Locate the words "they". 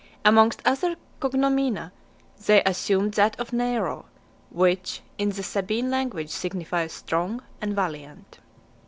2.47-2.63